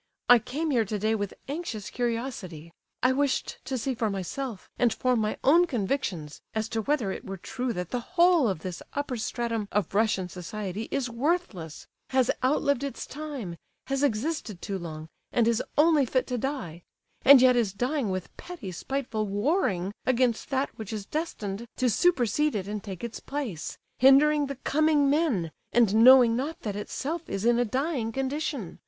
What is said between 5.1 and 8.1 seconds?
my own convictions as to whether it were true that the